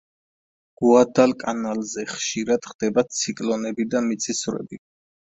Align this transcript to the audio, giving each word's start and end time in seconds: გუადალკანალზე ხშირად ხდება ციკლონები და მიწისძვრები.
გუადალკანალზე 0.81 2.07
ხშირად 2.15 2.69
ხდება 2.73 3.07
ციკლონები 3.21 3.91
და 3.95 4.07
მიწისძვრები. 4.11 4.87